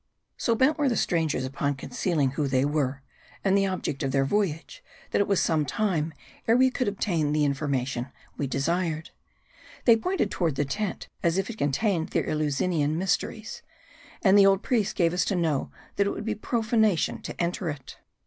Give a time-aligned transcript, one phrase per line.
[0.35, 3.03] So bent were the strangers upon concealing who they were,
[3.43, 6.11] and the object of their voyage, that it was some time
[6.47, 9.11] ere we could obtain the information we desired.
[9.85, 13.61] They' pointed toward the tent, as if it contained their Eleusinian mysteries.
[14.23, 17.69] And the old priest gave us to know, that it would be profanation to enter
[17.69, 17.97] it.